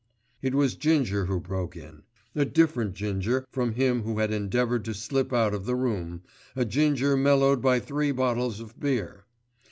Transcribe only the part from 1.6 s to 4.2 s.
in. A different Ginger from him who